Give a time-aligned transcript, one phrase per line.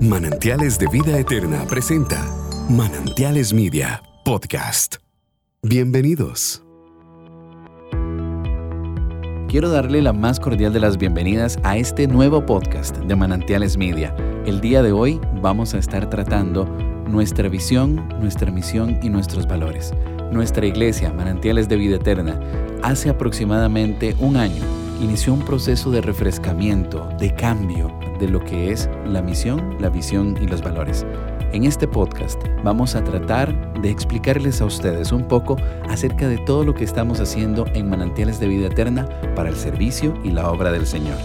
[0.00, 2.22] Manantiales de Vida Eterna presenta
[2.68, 4.96] Manantiales Media Podcast.
[5.62, 6.62] Bienvenidos.
[9.48, 14.14] Quiero darle la más cordial de las bienvenidas a este nuevo podcast de Manantiales Media.
[14.44, 16.66] El día de hoy vamos a estar tratando
[17.08, 19.94] nuestra visión, nuestra misión y nuestros valores.
[20.30, 22.38] Nuestra iglesia, Manantiales de Vida Eterna,
[22.82, 24.62] hace aproximadamente un año
[25.00, 30.36] inició un proceso de refrescamiento, de cambio de lo que es la misión, la visión
[30.40, 31.06] y los valores.
[31.52, 35.56] En este podcast vamos a tratar de explicarles a ustedes un poco
[35.88, 40.14] acerca de todo lo que estamos haciendo en Manantiales de Vida Eterna para el servicio
[40.24, 41.16] y la obra del Señor.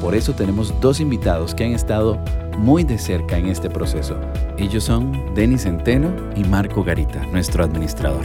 [0.00, 2.18] Por eso tenemos dos invitados que han estado
[2.58, 4.16] muy de cerca en este proceso.
[4.58, 8.24] Ellos son Denis Centeno y Marco Garita, nuestro administrador.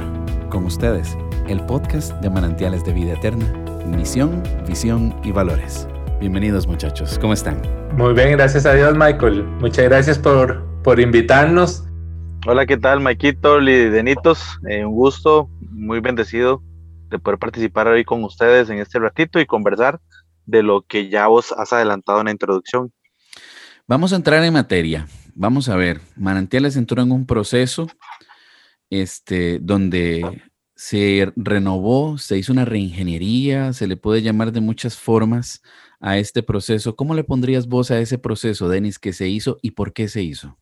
[0.49, 1.17] Con ustedes,
[1.47, 3.45] el podcast de Manantiales de Vida Eterna
[3.85, 5.87] misión, visión y valores.
[6.19, 7.61] Bienvenidos muchachos, ¿cómo están?
[7.97, 9.43] Muy bien, gracias a Dios Michael.
[9.59, 11.83] Muchas gracias por, por invitarnos.
[12.47, 14.41] Hola, ¿qué tal Maikito, Lidenitos?
[14.69, 16.63] Eh, un gusto, muy bendecido
[17.09, 19.99] de poder participar hoy con ustedes en este ratito y conversar
[20.45, 22.93] de lo que ya vos has adelantado en la introducción.
[23.85, 25.07] Vamos a entrar en materia.
[25.35, 27.87] Vamos a ver, Manantiales entró en un proceso
[28.89, 30.41] este, donde
[30.75, 35.61] se renovó, se hizo una reingeniería, se le puede llamar de muchas formas
[35.99, 36.95] a este proceso.
[36.95, 40.21] ¿Cómo le pondrías vos a ese proceso, Denis, que se hizo y por qué se
[40.21, 40.57] hizo?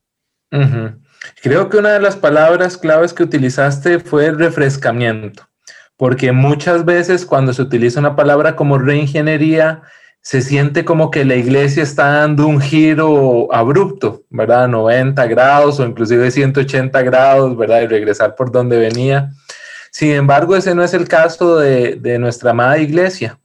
[1.42, 5.50] Creo que una de las palabras claves que utilizaste fue refrescamiento,
[5.98, 9.82] porque muchas veces cuando se utiliza una palabra como reingeniería,
[10.22, 14.68] se siente como que la iglesia está dando un giro abrupto, ¿verdad?
[14.70, 17.82] 90 grados o inclusive 180 grados, ¿verdad?
[17.82, 19.32] Y regresar por donde venía.
[19.94, 23.38] Sin embargo, ese no es el caso de, nuestra amada iglesia.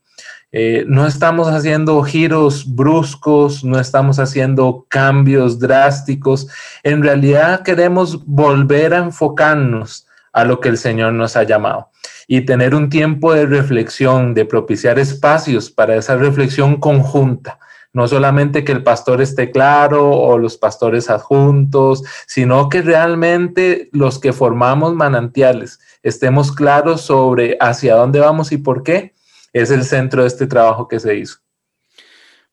[0.51, 6.47] Eh, no estamos haciendo giros bruscos, no estamos haciendo cambios drásticos.
[6.81, 11.91] En realidad queremos volver a enfocarnos a lo que el Señor nos ha llamado
[12.27, 17.59] y tener un tiempo de reflexión, de propiciar espacios para esa reflexión conjunta.
[17.91, 24.19] No solamente que el pastor esté claro o los pastores adjuntos, sino que realmente los
[24.19, 29.15] que formamos manantiales estemos claros sobre hacia dónde vamos y por qué,
[29.53, 31.39] es el centro de este trabajo que se hizo.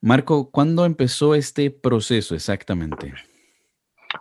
[0.01, 3.13] Marco, ¿cuándo empezó este proceso exactamente?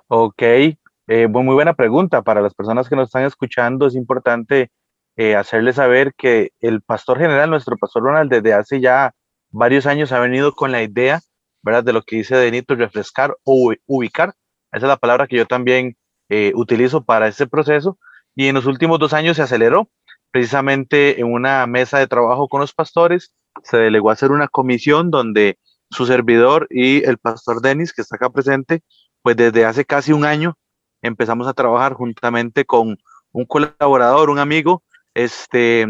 [0.07, 2.21] Ok, eh, muy buena pregunta.
[2.21, 4.71] Para las personas que nos están escuchando, es importante
[5.15, 9.13] eh, hacerles saber que el pastor general, nuestro pastor Ronald, desde hace ya
[9.55, 11.21] varios años ha venido con la idea,
[11.63, 11.83] ¿verdad?
[11.83, 14.33] De lo que dice Denito, refrescar o ubicar.
[14.71, 15.95] Esa es la palabra que yo también
[16.29, 17.97] eh, utilizo para este proceso
[18.35, 19.89] y en los últimos dos años se aceleró.
[20.31, 23.33] Precisamente en una mesa de trabajo con los pastores
[23.63, 25.57] se delegó a hacer una comisión donde
[25.89, 28.81] su servidor y el pastor Denis, que está acá presente,
[29.21, 30.57] pues desde hace casi un año
[31.01, 32.97] empezamos a trabajar juntamente con
[33.31, 34.83] un colaborador, un amigo,
[35.13, 35.87] este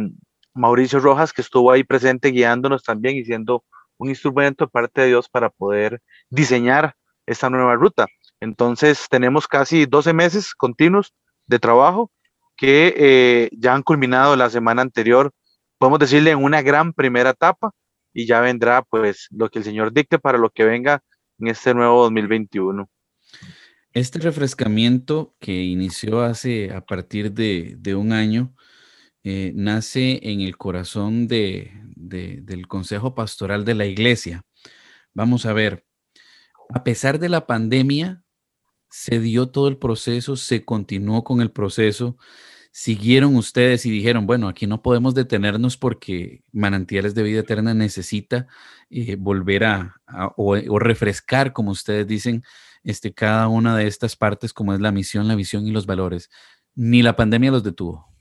[0.56, 3.64] Mauricio Rojas, que estuvo ahí presente guiándonos también y siendo
[3.98, 6.96] un instrumento de parte de Dios para poder diseñar
[7.26, 8.08] esta nueva ruta.
[8.40, 11.14] Entonces tenemos casi 12 meses continuos
[11.46, 12.12] de trabajo
[12.58, 15.32] que eh, ya han culminado la semana anterior,
[15.78, 17.72] podemos decirle en una gran primera etapa
[18.14, 21.04] y ya vendrá pues lo que el Señor dicte para lo que venga
[21.38, 22.90] en este nuevo 2021.
[23.92, 28.54] Este refrescamiento que inició hace a partir de, un año,
[29.28, 34.44] eh, nace en el corazón de, del Consejo Pastoral de la Iglesia.
[35.16, 35.84] Vamos a ver,
[36.72, 38.22] a pesar de la pandemia,
[38.92, 42.18] se dio todo el proceso, se continuó con el proceso,
[42.72, 48.46] siguieron ustedes y dijeron, bueno, aquí no podemos detenernos porque Manantiales de Vida Eterna necesita
[48.92, 49.96] eh, volver a,
[50.38, 52.44] o, refrescar, como ustedes dicen,
[52.84, 56.30] este, cada una de estas partes, como es la misión, la visión y los valores.
[56.76, 58.15] Ni la pandemia los detuvo.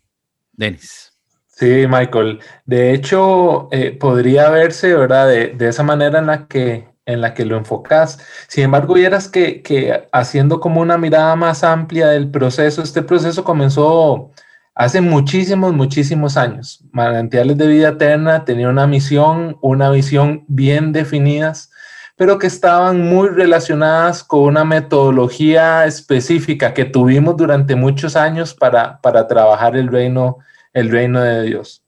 [0.57, 1.13] Denis.
[1.47, 2.41] Sí, Michael.
[2.67, 5.29] De hecho, eh, podría verse, ¿verdad?
[5.29, 8.19] De, de, esa manera en la que en la que lo enfocas.
[8.49, 13.45] Sin embargo, vieras que, que haciendo como una mirada más amplia del proceso, este proceso
[13.45, 14.31] comenzó
[14.75, 16.83] hace muchísimos, muchísimos años.
[16.93, 21.71] Manantiales de Vida Eterna tenía una misión, una visión bien definidas,
[22.17, 29.01] pero que estaban muy relacionadas con una metodología específica que tuvimos durante muchos años para,
[29.01, 30.39] para trabajar el reino,
[30.75, 31.83] el reino de Dios.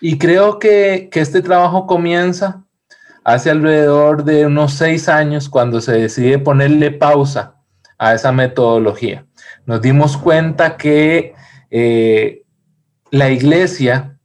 [0.00, 2.64] Y creo que, que este trabajo comienza
[3.24, 7.56] hace alrededor de unos seis años cuando se decide ponerle pausa
[7.98, 9.26] a esa metodología.
[9.64, 11.34] Nos dimos cuenta que
[11.70, 12.42] eh,
[13.10, 14.18] la iglesia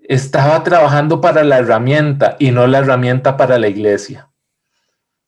[0.00, 4.28] estaba trabajando para la herramienta y no la herramienta para la iglesia.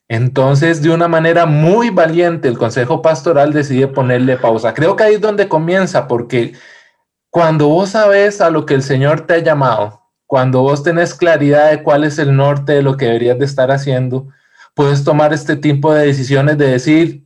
[0.09, 4.75] Entonces, de una manera muy valiente, el Consejo Pastoral decide ponerle pausa.
[4.75, 6.55] Creo que ahí es donde comienza, porque
[7.33, 11.71] cuando vos sabes a lo que el Señor te ha llamado, cuando vos tenés claridad
[11.71, 14.29] de cuál es el norte de lo que deberías de estar haciendo,
[14.75, 17.25] puedes tomar este tipo de decisiones de decir,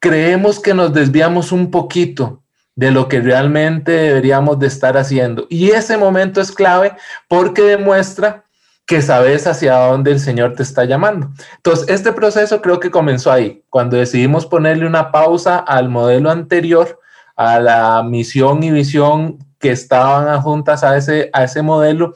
[0.00, 2.42] creemos que nos desviamos un poquito
[2.74, 5.46] de lo que realmente deberíamos de estar haciendo.
[5.48, 6.96] Y ese momento es clave
[7.28, 8.42] porque demuestra
[8.86, 11.30] que sabes hacia dónde el Señor te está llamando.
[11.58, 16.98] Entonces, este proceso creo que comenzó ahí, cuando decidimos ponerle una pausa al modelo anterior,
[17.38, 22.14] a la misión y visión que estaban juntas a ese, a ese modelo,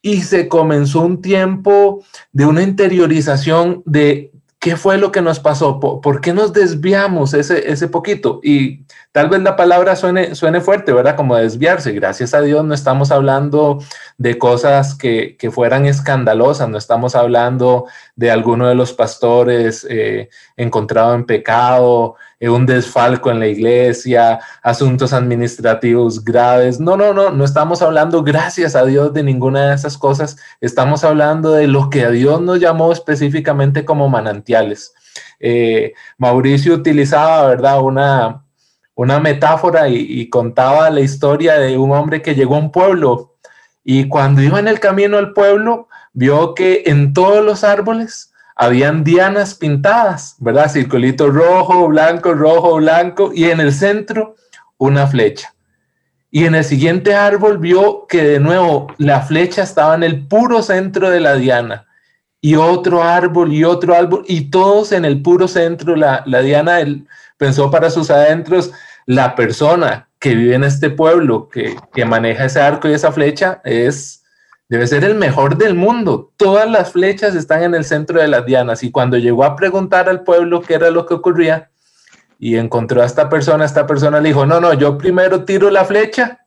[0.00, 2.02] y se comenzó un tiempo
[2.32, 7.70] de una interiorización de qué fue lo que nos pasó, por, qué nos desviamos ese,
[7.70, 8.40] ese poquito.
[8.42, 8.86] Y
[9.18, 11.16] Tal vez la palabra suene, suene fuerte, ¿verdad?
[11.16, 11.92] Como desviarse.
[11.92, 13.78] Gracias a Dios no estamos hablando
[14.16, 21.14] de cosas que, fueran escandalosas, no estamos hablando de alguno de los pastores eh, encontrado
[21.14, 26.78] en pecado, un desfalco en la iglesia, asuntos administrativos graves.
[26.78, 30.36] No, no, no, no estamos hablando, gracias a Dios, de ninguna de esas cosas.
[30.60, 34.94] Estamos hablando de lo que a Dios nos llamó específicamente como manantiales.
[35.40, 37.80] Eh, Mauricio utilizaba, ¿verdad?
[37.80, 38.44] Una,
[38.98, 43.36] una metáfora y, contaba la historia de un hombre que llegó a un pueblo
[43.84, 48.27] y cuando iba en el camino al pueblo vio que en todos los árboles
[48.58, 50.70] habían dianas pintadas, ¿verdad?
[50.70, 54.36] Circulito rojo, blanco, rojo, blanco y en el centro
[54.76, 55.54] una flecha.
[56.30, 60.62] Y en el siguiente árbol vio que de nuevo la flecha estaba en el puro
[60.62, 61.86] centro de la diana.
[62.40, 65.96] Y otro árbol y otro árbol y todos en el puro centro.
[65.96, 67.06] La, la diana él
[67.38, 68.72] pensó para sus adentros,
[69.06, 74.24] la persona que vive en este pueblo, que, maneja ese arco y esa flecha, es,
[74.68, 76.32] debe ser el mejor del mundo.
[76.36, 78.82] Todas las flechas están en el centro de las dianas.
[78.82, 81.70] Y cuando llegó a preguntar al pueblo qué era lo que ocurría,
[82.38, 85.84] y encontró a esta persona, esta persona le dijo, no, no, yo primero tiro la
[85.84, 86.38] flecha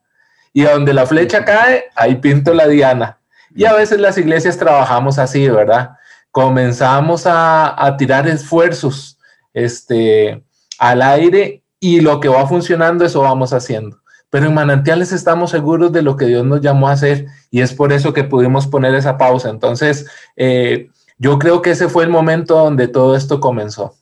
[0.53, 3.19] y a donde la flecha cae, ahí pinto la diana.
[3.53, 5.91] Y a veces las iglesias trabajamos así, ¿verdad?
[6.31, 9.19] Comenzamos a, a tirar esfuerzos
[9.53, 10.41] este,
[10.79, 14.00] al aire y lo que va funcionando, eso vamos haciendo.
[14.31, 17.73] Pero en manantiales estamos seguros de lo que Dios nos llamó a hacer y es
[17.73, 19.49] por eso que pudimos poner esa pausa.
[19.49, 23.93] Entonces, eh, yo creo que ese fue el momento donde todo esto comenzó.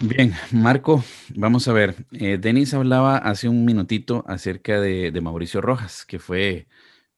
[0.00, 1.02] Bien, Marco,
[1.34, 1.96] vamos a ver.
[2.12, 6.68] Eh, Denis hablaba hace un minutito acerca de, Mauricio Rojas, que fue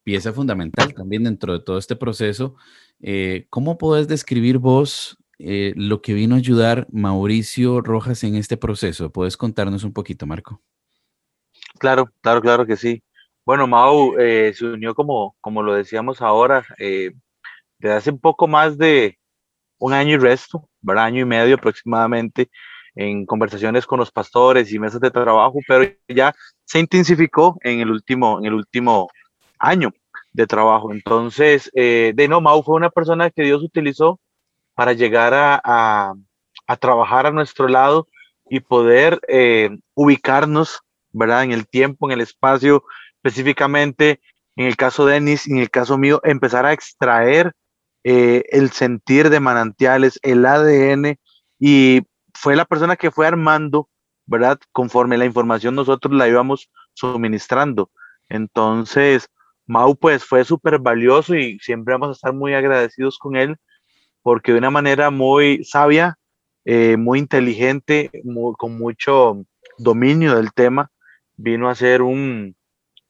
[0.03, 2.55] pieza fundamental también dentro de todo este proceso.
[3.01, 9.11] Eh, ¿Cómo podés describir vos lo que vino a ayudar Mauricio Rojas en este proceso.
[9.11, 10.61] ¿Puedes contarnos un poquito, Marco?
[11.81, 13.01] Claro, claro, claro que sí.
[13.43, 17.11] Bueno, Mau eh, se unió como, como lo decíamos ahora, eh,
[17.79, 19.17] desde hace un poco más de
[19.79, 21.05] un año y resto, ¿verdad?
[21.05, 22.51] año y medio aproximadamente,
[22.93, 26.35] en conversaciones con los pastores y mesas de trabajo, pero ya
[26.65, 29.09] se intensificó en el último, en el último
[29.57, 29.91] año
[30.33, 30.93] de trabajo.
[30.93, 34.19] Entonces, de no, Mau fue una persona que Dios utilizó
[34.75, 36.13] para llegar a,
[36.79, 38.07] trabajar a nuestro lado
[38.47, 40.81] y poder eh, ubicarnos,
[41.11, 41.43] ¿verdad?
[41.43, 42.83] En el tiempo, en el espacio,
[43.15, 44.21] específicamente
[44.55, 47.53] en el caso de Denis, en el caso mío, empezar a extraer
[48.03, 51.17] eh, el sentir de manantiales, el ADN,
[51.59, 52.01] y
[52.33, 53.89] fue la persona que fue armando,
[54.25, 54.59] ¿verdad?
[54.71, 57.91] Conforme la información nosotros la íbamos suministrando.
[58.29, 59.29] Entonces,
[59.67, 63.55] Mau pues fue súper valioso y siempre vamos a estar muy agradecidos con él
[64.21, 66.17] porque de una manera muy sabia,
[66.65, 68.11] eh, muy inteligente,
[68.57, 69.43] con mucho
[69.77, 70.91] dominio del tema,
[71.41, 72.55] vino a ser un,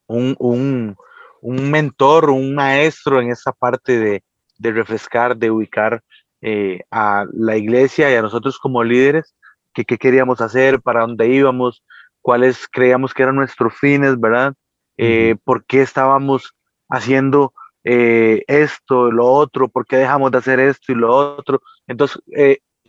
[0.07, 0.95] un,
[1.41, 6.01] mentor, un maestro en esa parte de, refrescar, de ubicar
[6.41, 9.35] eh, a la iglesia y a nosotros como líderes,
[9.73, 11.83] qué queríamos hacer, para dónde íbamos,
[12.21, 14.53] cuáles creíamos que eran nuestros fines, ¿verdad?
[14.97, 16.53] Eh, ¿Por qué estábamos
[16.89, 21.61] haciendo eh, esto, lo otro, por qué dejamos de hacer esto y lo otro.
[21.87, 22.21] Entonces,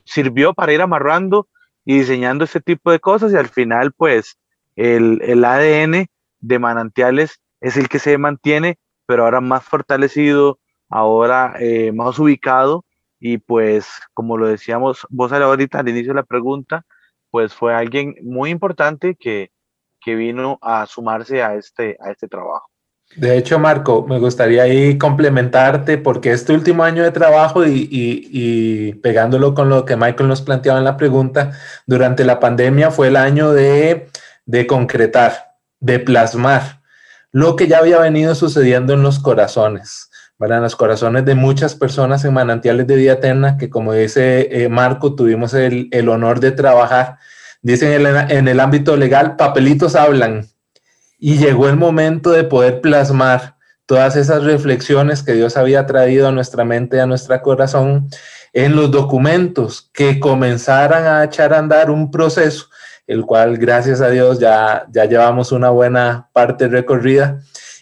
[0.04, 1.48] sirvió para ir amarrando
[1.84, 4.36] y diseñando este tipo de cosas y al final, pues,
[4.76, 6.06] el, el ADN
[6.40, 12.84] de manantiales es el que se mantiene, pero ahora más fortalecido, ahora eh, más ubicado
[13.18, 16.84] y pues, como lo decíamos vos ahorita al inicio de la pregunta,
[17.30, 19.50] pues fue alguien muy importante que,
[20.00, 22.66] que vino a sumarse a este, a este trabajo.
[23.16, 29.54] De hecho, Marco, me gustaría ahí complementarte porque este último año de trabajo y, pegándolo
[29.54, 31.52] con lo que Michael nos planteaba en la pregunta,
[31.86, 34.08] durante la pandemia fue el año de,
[34.46, 36.80] de concretar, de plasmar
[37.30, 40.10] lo que ya había venido sucediendo en los corazones.
[40.38, 40.58] ¿verdad?
[40.58, 44.68] en los corazones de muchas personas en manantiales de vida eterna, que como dice eh,
[44.68, 47.18] Marco, tuvimos el, el, honor de trabajar.
[47.62, 50.48] Dicen en el, en el ámbito legal, papelitos hablan.
[51.16, 53.54] Y llegó el momento de poder plasmar
[53.86, 58.08] todas esas reflexiones que Dios había traído a nuestra mente a nuestro corazón
[58.52, 62.66] en los documentos que comenzaran a echar a andar un proceso,
[63.06, 67.40] el cual gracias a Dios ya, ya llevamos una buena parte recorrida.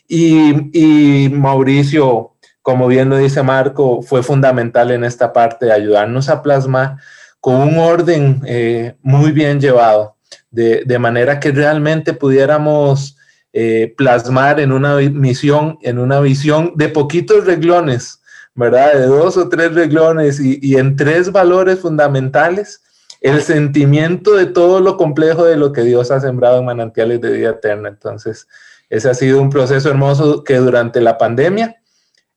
[0.08, 6.42] Y, Mauricio, como bien lo dice Marco, fue fundamental en esta parte de ayudarnos a
[6.42, 6.96] plasmar
[7.38, 10.16] con un orden eh, muy bien llevado,
[10.50, 13.16] de, de manera que realmente pudiéramos
[13.52, 18.20] eh, plasmar en una misión, en una visión de poquitos reglones,
[18.54, 18.94] ¿verdad?
[18.94, 22.80] De dos o tres reglones y, en tres valores fundamentales,
[23.20, 27.32] el sentimiento de todo lo complejo de lo que Dios ha sembrado en manantiales de
[27.32, 27.88] vida eterna.
[27.88, 28.48] Entonces,
[28.88, 31.76] ese ha sido un proceso hermoso que durante la pandemia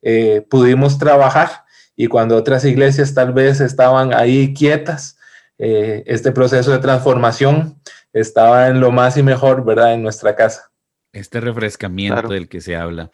[0.01, 1.63] eh, pudimos trabajar
[1.95, 5.17] y cuando otras iglesias tal vez estaban ahí quietas,
[5.57, 7.79] eh, este proceso de transformación
[8.11, 9.93] estaba en lo más y mejor, ¿verdad?
[9.93, 10.71] En nuestra casa.
[11.13, 13.11] Este refrescamiento del que se habla.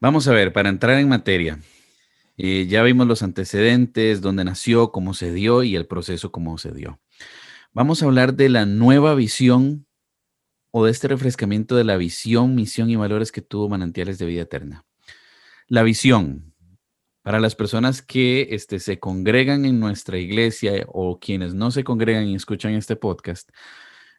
[0.00, 1.58] Vamos a ver, para entrar en materia,
[2.36, 6.72] eh, ya vimos los antecedentes, dónde nació, cómo se dio y el proceso cómo se
[6.72, 7.00] dio.
[7.72, 9.86] Vamos a hablar de la nueva visión
[10.70, 14.42] o de este refrescamiento de la visión, misión y valores que tuvo Manantiales de Vida
[14.42, 14.84] Eterna.
[15.68, 16.54] La visión,
[17.22, 22.26] para las personas que este, se congregan en nuestra iglesia o quienes no se congregan
[22.26, 23.50] y escuchan este podcast,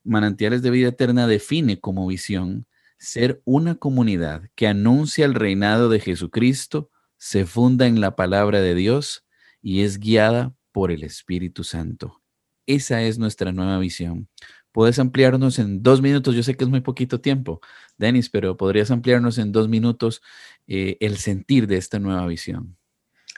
[0.03, 2.67] Manantiales de Vida Eterna define como visión
[2.98, 6.89] ser una comunidad que anuncia el reinado de Jesucristo,
[7.24, 9.25] se funda en la palabra de Dios
[9.62, 12.22] y es guiada por el Espíritu Santo.
[12.68, 14.27] Esa es nuestra nueva visión.
[14.74, 17.62] Puedes ampliarnos en dos minutos, yo sé que es muy poquito tiempo,
[17.98, 20.22] Denis, pero podrías ampliarnos en dos minutos
[20.68, 22.75] eh, el sentir de esta nueva visión.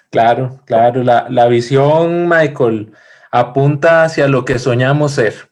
[0.10, 2.92] Claro, claro, la, la visión, Michael,
[3.30, 5.52] apunta hacia lo que soñamos ser.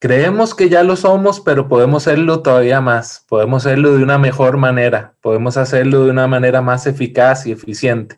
[0.00, 4.56] Creemos que ya lo somos, pero podemos serlo todavía más, podemos hacerlo de una mejor
[4.56, 8.16] manera, podemos hacerlo de una manera más eficaz y eficiente.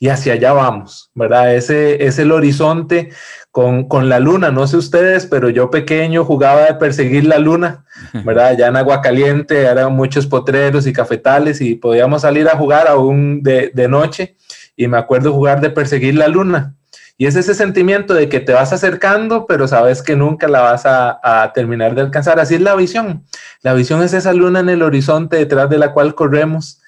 [0.00, 1.54] Y hacia allá vamos, ¿verdad?
[1.54, 3.10] Ese es el horizonte
[3.50, 4.50] con, con, la luna.
[4.50, 7.84] No sé ustedes, pero yo pequeño jugaba de perseguir la luna,
[8.24, 8.56] ¿verdad?
[8.56, 13.42] Ya en agua caliente eran muchos potreros y cafetales y podíamos salir a jugar aún
[13.42, 14.36] de, de noche.
[14.76, 16.77] Y me acuerdo jugar de perseguir la luna.
[17.20, 20.82] Y es ese sentimiento de que te vas acercando, pero sabes que nunca la vas
[20.86, 22.38] a, terminar de alcanzar.
[22.38, 23.24] Así es la visión.
[23.62, 26.80] La visión es esa luna en el horizonte detrás de la cual corremos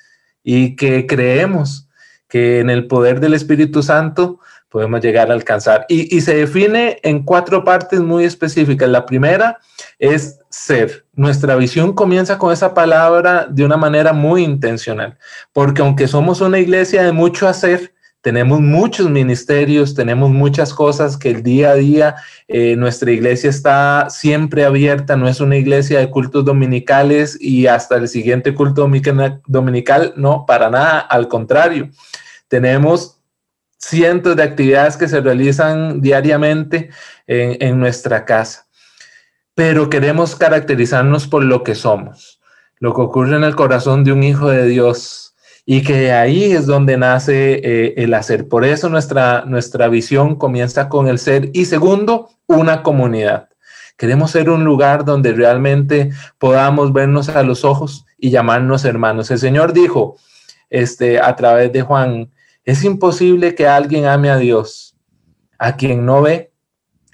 [0.45, 1.89] y que creemos
[2.29, 5.85] que en el poder del Espíritu Santo podemos llegar a alcanzar.
[5.89, 8.89] Y, y, se define en cuatro partes muy específicas.
[8.89, 9.59] La primera
[9.99, 11.07] es ser.
[11.13, 15.19] Nuestra visión comienza con esa palabra de una manera muy intencional,
[15.53, 21.31] porque aunque somos una iglesia de mucho hacer, tenemos muchos ministerios, tenemos muchas cosas que
[21.31, 22.17] el día a día
[22.49, 27.97] eh, nuestra iglesia está siempre abierta, no es una iglesia de cultos dominicales y hasta
[27.97, 28.89] el siguiente culto
[29.47, 31.91] dominical, no, para nada, al contrario.
[32.49, 33.19] Tenemos
[33.79, 36.91] cientos de actividades que se realizan diariamente
[37.27, 38.67] en, en nuestra casa,
[39.55, 42.39] pero queremos caracterizarnos por lo que somos,
[42.81, 45.30] lo que ocurre en el corazón de un hijo de Dios
[45.73, 48.49] y que ahí es donde nace eh, el hacer.
[48.49, 53.51] Por eso nuestra, nuestra visión comienza con el ser y segundo, una comunidad.
[53.97, 59.31] Queremos ser un lugar donde realmente podamos vernos a los ojos y llamarnos hermanos.
[59.31, 60.17] El Señor dijo
[60.71, 62.33] este, a través de Juan,
[62.65, 64.97] es imposible que alguien ame a Dios,
[65.57, 66.53] a quien no ve,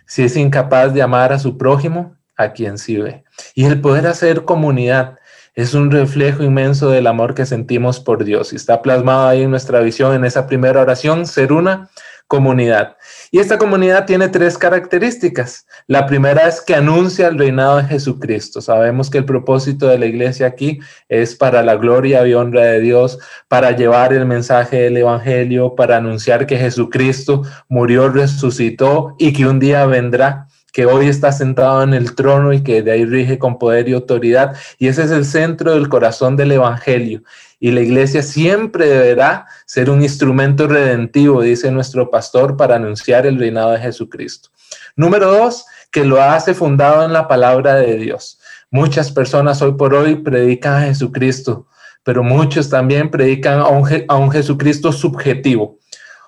[0.06, 3.22] si es incapaz de amar a su prójimo, a quien sí ve.
[3.54, 5.18] Y el poder hacer comunidad
[5.56, 9.50] es un reflejo inmenso del amor que sentimos por Dios y está plasmado ahí en
[9.50, 11.88] nuestra visión, en esa primera oración, ser una
[12.28, 12.96] comunidad.
[13.30, 15.66] Y esta comunidad tiene tres características.
[15.86, 18.60] La primera es que anuncia el reinado de Jesucristo.
[18.60, 22.80] Sabemos que el propósito de la iglesia aquí es para la gloria y honra de
[22.80, 29.46] Dios, para llevar el mensaje del Evangelio, para anunciar que Jesucristo murió, resucitó y que
[29.46, 30.45] un día vendrá
[30.76, 33.94] que hoy está sentado en el trono y que de ahí rige con poder y
[33.94, 34.54] autoridad.
[34.78, 37.22] Y ese es el centro del corazón del Evangelio.
[37.58, 43.38] Y la iglesia siempre deberá ser un instrumento redentivo, dice nuestro pastor, para anunciar el
[43.38, 44.50] reinado de Jesucristo.
[44.96, 48.38] Número dos, que lo hace fundado en la palabra de Dios.
[48.70, 51.68] Muchas personas hoy por hoy predican a Jesucristo,
[52.04, 55.78] pero muchos también predican a un, a un Jesucristo subjetivo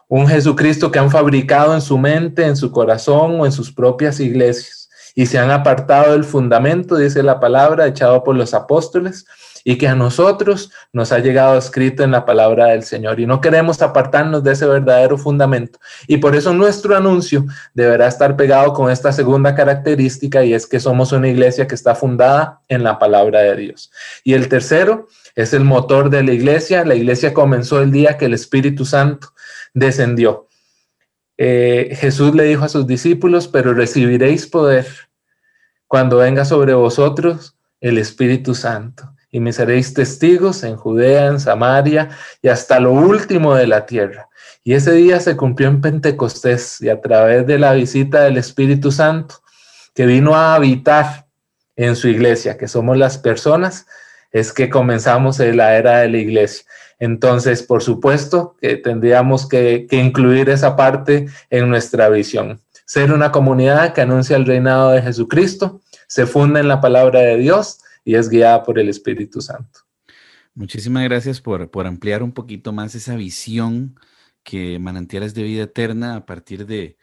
[0.08, 4.20] un Jesucristo que han fabricado en su mente, en su corazón o en sus propias
[4.20, 4.78] iglesias
[5.14, 9.26] y se han apartado del fundamento, dice la palabra, echado por los apóstoles,
[9.64, 13.40] y que a nosotros nos ha llegado escrito en la palabra del Señor y no
[13.40, 15.80] queremos apartarnos de ese verdadero fundamento.
[16.06, 20.78] Y por eso nuestro anuncio deberá estar pegado con esta segunda característica y es que
[20.78, 23.90] somos una iglesia que está fundada en la palabra de Dios.
[24.22, 26.84] Y el tercero es el motor de la iglesia.
[26.84, 29.32] La iglesia comenzó el día que el Espíritu Santo
[29.74, 30.48] descendió.
[31.36, 34.86] Eh, Jesús le dijo a sus discípulos, pero recibiréis poder
[35.86, 42.10] cuando venga sobre vosotros el Espíritu Santo y me seréis testigos en Judea, en Samaria
[42.42, 44.28] y hasta lo último de la tierra.
[44.64, 48.90] Y ese día se cumplió en Pentecostés y a través de la visita del Espíritu
[48.90, 49.42] Santo
[49.94, 51.26] que vino a habitar
[51.76, 53.86] en su iglesia, que somos las personas,
[54.30, 56.64] es que comenzamos la era de la iglesia.
[56.98, 62.60] Entonces, por supuesto que tendríamos que, incluir esa parte en nuestra visión.
[62.84, 67.36] Ser una comunidad que anuncia el reinado de Jesucristo, se funda en la palabra de
[67.36, 69.80] Dios, y es guiada por el Espíritu Santo.
[70.54, 73.98] Muchísimas gracias por, por ampliar un poquito más esa visión
[74.42, 76.96] que Manantiales de Vida Eterna a partir de,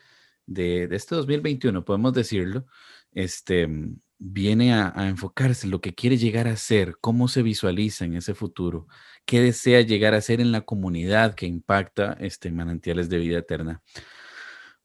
[0.48, 2.66] de, este 2021, podemos decirlo,
[3.12, 3.70] este,
[4.18, 8.16] viene a, a, enfocarse en lo que quiere llegar a ser, cómo se visualiza en
[8.16, 8.88] ese futuro,
[9.26, 13.82] qué desea llegar a ser en la comunidad que impacta este Manantiales de Vida Eterna.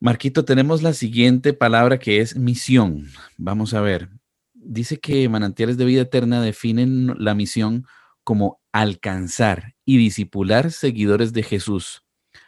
[0.01, 3.07] Marquito, tenemos la siguiente palabra que es misión.
[3.37, 4.09] Vamos a ver,
[4.55, 7.85] dice que Manantiales de Vida Eterna definen la misión
[8.25, 12.03] como alcanzar y disipular seguidores de Jesús,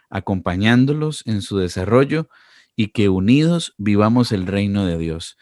[0.08, 2.28] acompañándolos en su desarrollo
[2.74, 5.36] y que unidos vivamos el reino de Dios.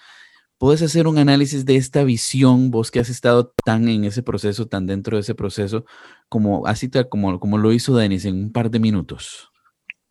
[0.61, 4.69] ¿Puedes hacer un análisis de esta visión, vos que has estado tan en ese proceso,
[4.69, 5.87] tan dentro de ese proceso,
[6.29, 9.51] como así como, como lo hizo Denis en un par de minutos?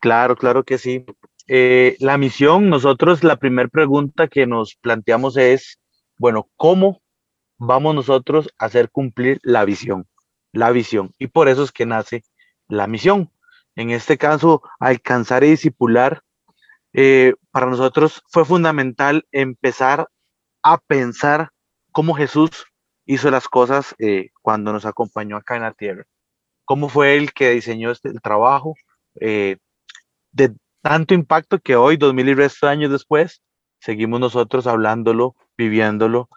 [0.00, 1.04] Claro, claro que sí.
[1.46, 5.78] Eh, la misión, nosotros la primera pregunta que nos planteamos es,
[6.18, 7.00] bueno, ¿cómo
[7.56, 10.08] vamos nosotros a hacer cumplir la visión?
[10.50, 11.12] La visión.
[11.20, 12.24] Y por eso es que nace
[12.66, 13.30] la misión.
[13.76, 16.22] En este caso, alcanzar y disipular,
[16.92, 20.08] eh, para nosotros fue fundamental empezar
[20.62, 21.50] a pensar
[21.92, 22.50] cómo Jesús
[23.06, 26.04] hizo las cosas eh, cuando nos acompañó acá en la tierra.
[26.64, 28.74] Cómo fue él que diseñó este, el trabajo
[29.20, 29.56] eh,
[30.32, 33.42] de tanto impacto que hoy, dos mil y resto años después,
[33.80, 36.28] seguimos nosotros hablándolo, viviéndolo,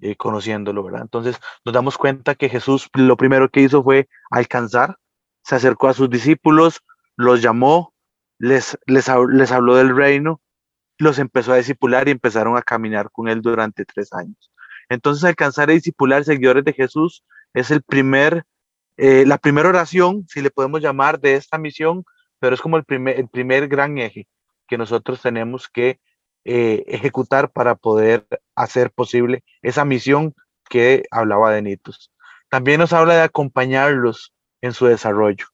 [0.00, 1.02] eh, conociéndolo, ¿verdad?
[1.02, 4.96] Entonces nos damos cuenta que Jesús lo primero que hizo fue alcanzar,
[5.42, 6.82] se acercó a sus discípulos,
[7.16, 7.94] los llamó,
[8.38, 10.40] les, les habló del reino,
[10.98, 14.52] los empezó a discipular y empezaron a caminar con él durante tres años.
[14.88, 18.44] Entonces alcanzar a discipular seguidores de Jesús es el primer,
[18.96, 22.04] eh, la primera oración, si le podemos llamar, de esta misión,
[22.40, 24.28] pero es como el primer, el primer gran eje
[24.66, 25.98] que nosotros tenemos que
[26.44, 30.34] eh, ejecutar para poder hacer posible esa misión
[30.68, 32.10] que hablaba de Nitos.
[32.48, 35.46] También nos habla de acompañarlos en su desarrollo.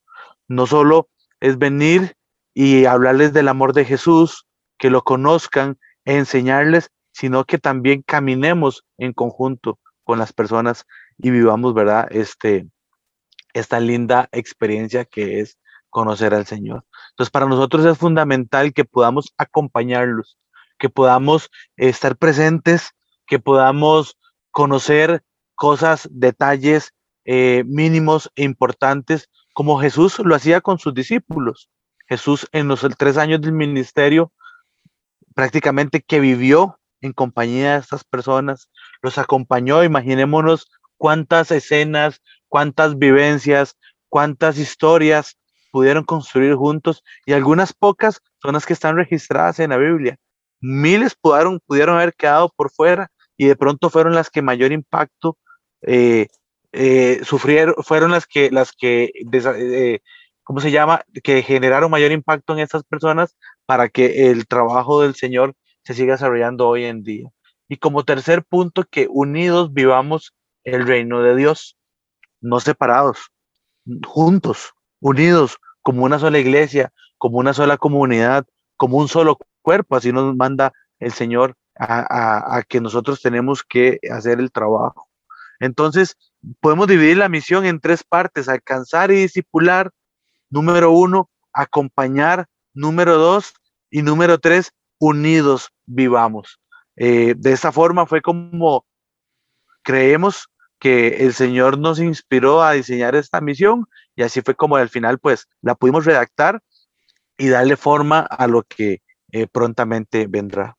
[0.47, 2.15] No solo es venir
[2.53, 4.44] y hablarles del amor de Jesús,
[4.77, 10.85] que lo conozcan, enseñarles, sino que también caminemos en conjunto con las personas
[11.17, 12.07] y vivamos, ¿verdad?
[12.11, 12.67] Este,
[13.53, 15.57] esta linda experiencia que es
[15.89, 16.83] conocer al Señor.
[17.11, 20.37] Entonces, para nosotros es fundamental que podamos acompañarlos,
[20.77, 22.91] que podamos estar presentes,
[23.25, 24.17] que podamos
[24.51, 25.23] conocer
[25.55, 31.69] cosas, detalles eh, mínimos e importantes, como Jesús lo hacía con sus discípulos.
[32.07, 34.33] Jesús en los tres años del ministerio,
[35.35, 38.71] prácticamente que vivió en compañía de estas personas,
[39.03, 40.67] los acompañó, imaginémonos
[40.97, 43.77] cuántas escenas, cuántas vivencias,
[44.09, 45.37] cuántas historias
[45.71, 50.17] pudieron construir juntos y algunas pocas son las que están registradas en la Biblia
[50.65, 55.37] miles pudieron, pudieron haber quedado por fuera y de pronto fueron las que mayor impacto
[55.81, 56.27] eh,
[56.71, 59.99] eh, sufrieron, fueron las que, las que, eh,
[60.43, 61.03] ¿cómo se llama?
[61.23, 66.13] Que generaron mayor impacto en estas personas para que el trabajo del Señor se siga
[66.13, 67.29] desarrollando hoy en día.
[67.67, 71.77] Y como tercer punto, que unidos vivamos el reino de Dios,
[72.41, 73.31] no separados,
[74.05, 78.45] juntos, unidos, como una sola iglesia, como una sola comunidad,
[78.77, 84.39] como un solo cuerpo, así nos manda el Señor a, que nosotros tenemos que hacer
[84.39, 85.09] el trabajo.
[85.59, 86.17] Entonces,
[86.59, 89.91] podemos dividir la misión en tres partes, alcanzar y discipular,
[90.49, 93.55] número uno, acompañar, número dos,
[93.89, 96.59] y número tres, unidos vivamos.
[96.95, 98.85] Eh, de esta forma fue como
[99.81, 100.47] creemos
[100.79, 103.85] que el Señor nos inspiró a diseñar esta misión
[104.15, 106.61] y así fue como al final pues la pudimos redactar
[107.37, 110.77] y darle forma a lo que eh, prontamente vendrá.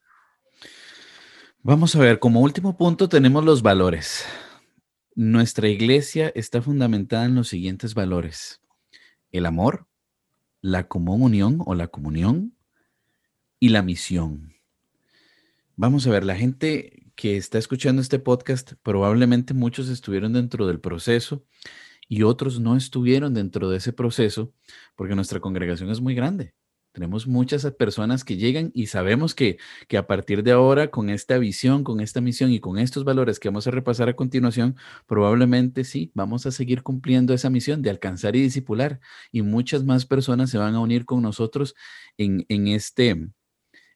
[1.62, 4.24] Vamos a ver, como último punto tenemos los valores.
[5.14, 8.60] nuestra iglesia está fundamentada en los siguientes valores.
[9.32, 9.86] El amor,
[10.66, 12.52] la comunión o la comunión
[13.60, 14.52] y la misión.
[15.76, 20.80] Vamos a ver, la gente que está escuchando este podcast, probablemente muchos estuvieron dentro del
[20.80, 21.44] proceso
[22.08, 24.52] y otros no estuvieron dentro de ese proceso
[24.96, 26.52] porque nuestra congregación es muy grande.
[26.96, 31.36] Tenemos muchas personas que llegan y sabemos que, que a partir de ahora, con esta
[31.36, 35.84] visión, con esta misión y con estos valores que vamos a repasar a continuación, probablemente
[35.84, 38.98] sí, vamos a seguir cumpliendo esa misión de alcanzar y discipular.
[39.30, 41.74] Y muchas más personas se van a unir con nosotros
[42.16, 43.32] en, en este, en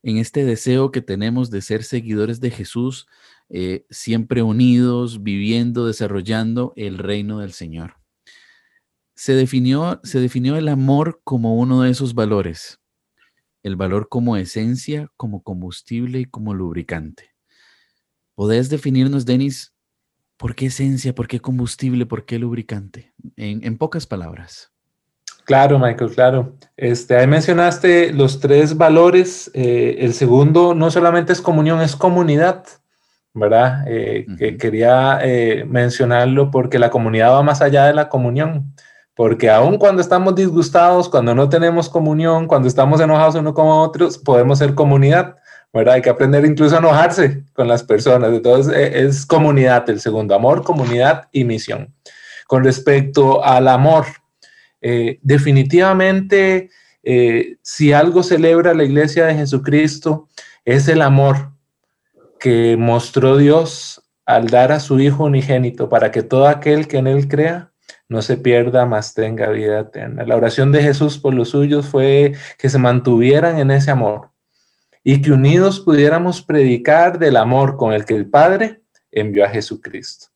[0.03, 3.07] este deseo que tenemos de ser seguidores de Jesús,
[3.49, 7.95] eh, siempre unidos, viviendo, desarrollando el reino del Señor.
[9.15, 12.80] Se definió, se definió el amor como uno de esos valores
[13.62, 17.31] el valor como esencia, como combustible y como lubricante.
[18.35, 19.75] ¿Podés definirnos, Denis,
[20.37, 23.12] por qué esencia, por qué combustible, por qué lubricante?
[23.37, 24.73] En, pocas palabras.
[25.44, 26.57] Claro, Michael, claro.
[26.77, 29.51] Este, ahí mencionaste los tres valores.
[29.53, 32.64] Eh, el segundo no solamente es comunión, es comunidad,
[33.35, 33.85] ¿verdad?
[33.87, 38.75] Eh, que quería eh, mencionarlo porque la comunidad va más allá de la comunión
[39.20, 44.16] porque aun cuando estamos disgustados, cuando no tenemos comunión, cuando estamos enojados uno con otros,
[44.16, 45.37] podemos ser comunidad,
[45.74, 45.96] ¿verdad?
[45.96, 48.33] Hay que aprender incluso a enojarse con las personas.
[48.33, 51.92] Entonces, e, es comunidad el segundo, amor, comunidad y misión.
[52.46, 54.06] Con respecto al amor,
[54.80, 56.70] eh, definitivamente,
[57.02, 60.28] eh, si algo celebra la iglesia de Jesucristo,
[60.64, 61.50] es el amor
[62.38, 67.06] que mostró Dios al dar a su Hijo unigénito para que todo aquel que en
[67.06, 67.69] Él crea
[68.11, 70.25] no se pierda, más tenga vida eterna.
[70.25, 74.33] La oración de Jesús por los suyos fue que se mantuvieran en ese amor
[75.05, 80.27] y que unidos pudiéramos predicar del amor con el que el Padre envió a Jesucristo.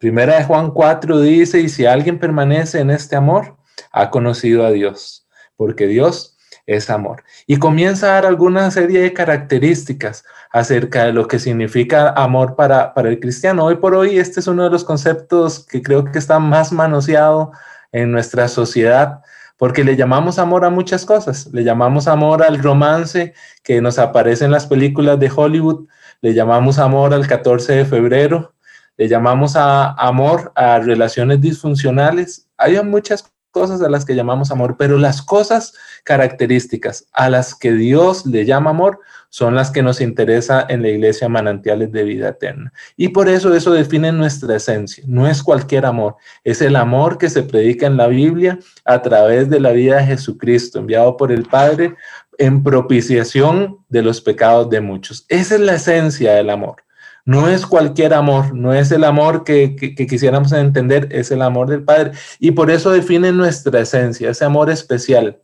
[0.00, 3.58] Primera de Juan 4 dice, y si alguien permanece en este amor,
[3.92, 6.33] ha conocido a Dios, porque Dios
[6.66, 7.24] es amor.
[7.46, 12.94] Y comienza a dar alguna serie de características acerca de lo que significa amor para,
[12.94, 13.64] para el cristiano.
[13.64, 17.52] Hoy por hoy este es uno de los conceptos que creo que está más manoseado
[17.92, 19.20] en nuestra sociedad
[19.56, 21.48] porque le llamamos amor a muchas cosas.
[21.52, 25.86] Le llamamos amor al romance que nos aparece en las películas de Hollywood,
[26.20, 28.54] le llamamos amor al 14 de febrero,
[28.96, 32.48] le llamamos a amor a relaciones disfuncionales.
[32.56, 37.72] Hay muchas cosas a las que llamamos amor, pero las cosas características a las que
[37.72, 38.98] Dios le llama amor
[39.30, 42.72] son las que nos interesa en la iglesia manantiales de vida eterna.
[42.96, 45.04] Y por eso eso define nuestra esencia.
[45.06, 49.48] No es cualquier amor, es el amor que se predica en la Biblia a través
[49.48, 51.94] de la vida de Jesucristo, enviado por el Padre
[52.38, 55.26] en propiciación de los pecados de muchos.
[55.28, 56.82] Esa es la esencia del amor.
[57.26, 61.82] No es cualquier amor, no es el amor que, quisiéramos entender, es el amor del
[61.82, 62.12] Padre.
[62.38, 65.40] Y por eso define nuestra esencia, ese amor especial,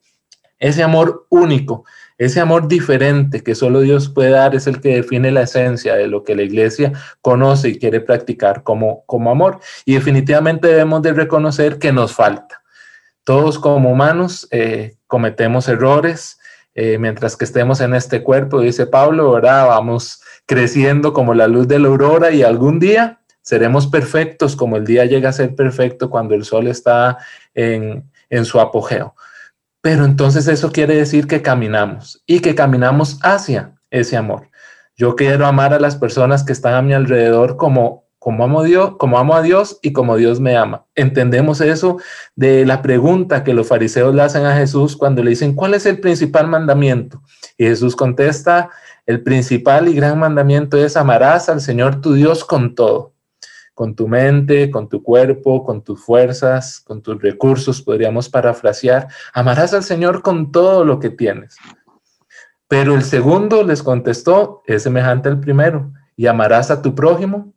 [0.59, 1.85] ese amor único,
[2.19, 6.07] ese amor diferente que solo Dios puede dar es el que define la esencia de
[6.07, 9.61] lo que la iglesia conoce y quiere practicar como, como amor.
[9.87, 12.63] Y definitivamente debemos de reconocer que nos falta.
[13.25, 16.39] Todos como humanos eh, cometemos errores,
[16.75, 19.67] eh, mientras que estemos en este cuerpo, dice Pablo, ¿verdad?
[19.67, 24.85] Vamos creciendo como la luz de la aurora y algún día seremos perfectos como el
[24.85, 27.19] día llega a ser perfecto cuando el sol está
[27.55, 29.15] en, en su apogeo.
[29.81, 34.49] Pero entonces eso quiere decir que caminamos y que caminamos hacia ese amor.
[34.97, 38.97] Yo quiero amar a las personas que están a mi alrededor como como amo, Dios,
[38.99, 40.85] como amo a Dios y como Dios me ama.
[40.95, 41.97] Entendemos eso
[42.37, 45.87] de la pregunta que los fariseos le hacen a Jesús cuando le dicen, ¿cuál es
[45.87, 47.23] el principal mandamiento?
[47.57, 48.69] Y Jesús contesta,
[49.11, 53.13] el principal y gran mandamiento es amarás al Señor tu Dios con todo,
[53.75, 59.09] con tu mente, con tu cuerpo, con tus fuerzas, con tus recursos, podríamos parafrasear.
[59.33, 61.57] Amarás al Señor con todo lo que tienes.
[62.69, 67.53] Pero el segundo les contestó, es semejante al primero, y amarás a tu prójimo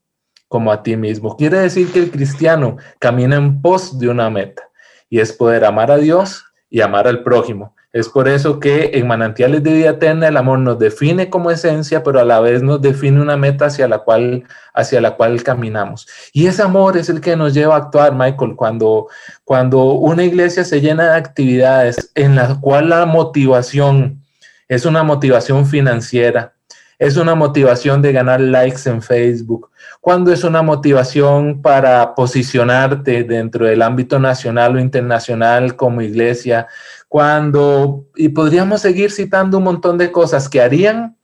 [0.48, 1.38] como a ti mismo.
[1.38, 4.64] Quiere decir que el cristiano camina en pos de una meta,
[5.08, 7.76] y es poder amar a Dios y amar al prójimo.
[7.94, 12.02] Es por eso que en Manantiales de Vida Eterna el amor nos define como esencia,
[12.02, 16.08] pero a la vez nos define una meta hacia la cual, hacia la cual caminamos.
[16.34, 19.10] Y ese amor es el que nos lleva a actuar, Michael, cuando,
[19.46, 24.24] cuando una iglesia se llena de actividades en la cual la motivación
[24.68, 26.56] es una motivación financiera,
[27.00, 29.70] es una motivación de ganar likes en Facebook,
[30.02, 36.68] cuando es una motivación para posicionarte dentro del ámbito nacional o internacional como iglesia,
[37.08, 41.16] cuando, y podríamos seguir citando un montón de cosas que harían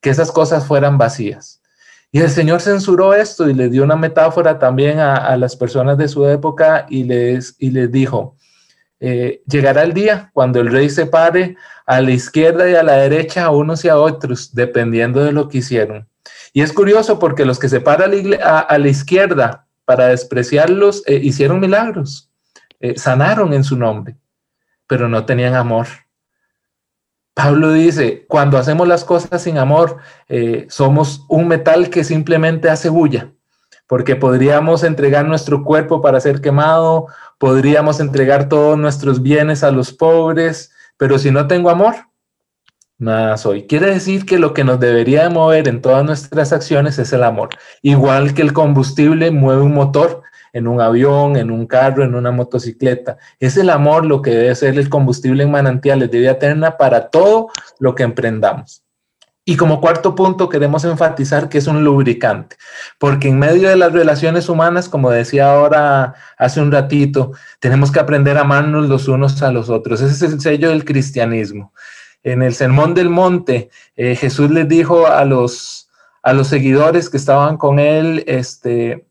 [0.00, 1.60] que esas cosas fueran vacías.
[2.12, 6.08] Y el Señor censuró esto y le dio una metáfora también a, las personas de
[6.08, 8.36] su época y les, y les dijo,
[8.98, 12.94] eh, llegará el día cuando el rey se pare a la izquierda y a la
[12.94, 16.08] derecha a unos y a otros, dependiendo de lo que hicieron.
[16.52, 21.60] Y es curioso porque los que se paran a, la izquierda para despreciarlos eh, hicieron
[21.60, 22.30] milagros,
[22.80, 24.16] eh, sanaron en su nombre,
[24.86, 25.86] pero no tenían amor.
[27.34, 29.98] Pablo dice, cuando hacemos las cosas sin amor,
[30.68, 33.30] somos un metal que simplemente hace bulla,
[33.86, 39.92] porque podríamos entregar nuestro cuerpo para ser quemado podríamos entregar todos nuestros bienes a los
[39.92, 41.94] pobres, pero si no tengo amor,
[42.98, 43.66] nada soy.
[43.66, 47.50] Quiere decir que lo que nos debería mover en todas nuestras acciones es el amor.
[47.82, 50.22] Igual que el combustible mueve un motor
[50.52, 53.18] en un avión, en un carro, en una motocicleta.
[53.38, 57.10] Es el amor lo que debe ser el combustible en manantiales de vida eterna para
[57.10, 58.85] todo lo que emprendamos.
[59.48, 62.56] Y como cuarto punto queremos enfatizar que es un lubricante,
[62.98, 67.30] porque en medio de las relaciones humanas, como decía ahora hace un ratito,
[67.60, 70.00] tenemos que aprender a amarnos los unos a los otros.
[70.00, 71.72] Ese es el sello del cristianismo.
[72.24, 75.88] En el Sermón del Monte, eh, Jesús les dijo a los,
[76.24, 79.06] a los seguidores que estaban con él, este,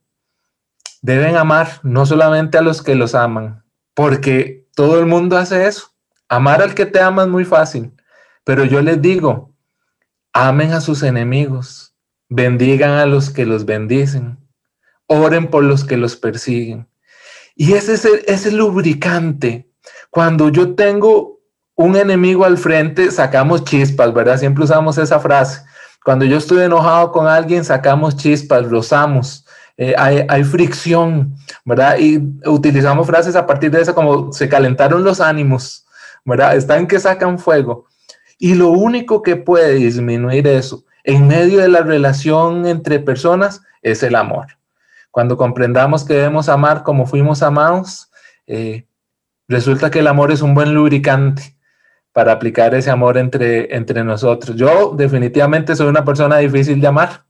[1.02, 5.94] deben amar no solamente a los que los aman, porque todo el mundo hace eso.
[6.28, 7.94] Amar al que te ama es muy fácil,
[8.44, 9.55] pero yo les digo,
[10.38, 11.96] Amen a sus enemigos,
[12.28, 14.38] bendigan a los que los bendicen,
[15.08, 16.90] oren por los que los persiguen.
[17.56, 17.94] Y ese
[18.28, 19.72] es el, lubricante.
[20.10, 21.40] Cuando yo tengo
[21.76, 24.38] un enemigo al frente, sacamos chispas, ¿verdad?
[24.38, 25.62] Siempre usamos esa frase.
[26.04, 29.46] Cuando yo estoy enojado con alguien, sacamos chispas, rozamos.
[29.78, 31.98] Eh, hay, hay, fricción, ¿verdad?
[31.98, 35.86] Y utilizamos frases a partir de eso como se calentaron los ánimos,
[36.26, 36.58] ¿verdad?
[36.58, 37.88] Están que sacan fuego.
[38.38, 44.04] Y lo único que puede disminuir eso en medio de la relación entre personas es
[44.04, 44.48] el amor.
[45.12, 48.10] Cuando comprendamos que debemos amar como fuimos amados,
[48.48, 48.86] eh,
[49.48, 51.56] resulta que el amor es un buen lubricante
[52.12, 54.56] para aplicar ese amor entre, entre nosotros.
[54.56, 57.26] Yo definitivamente soy una persona difícil de amar